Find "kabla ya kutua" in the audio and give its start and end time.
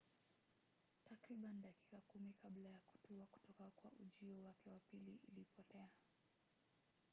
2.33-3.25